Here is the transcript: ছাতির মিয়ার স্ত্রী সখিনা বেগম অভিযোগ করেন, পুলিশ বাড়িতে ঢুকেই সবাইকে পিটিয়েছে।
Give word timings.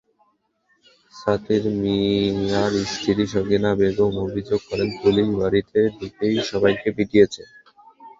ছাতির 1.13 1.63
মিয়ার 1.75 2.73
স্ত্রী 2.91 3.23
সখিনা 3.33 3.71
বেগম 3.79 4.13
অভিযোগ 4.25 4.59
করেন, 4.69 4.89
পুলিশ 5.01 5.27
বাড়িতে 5.39 5.79
ঢুকেই 5.97 6.35
সবাইকে 6.49 6.89
পিটিয়েছে। 6.97 7.41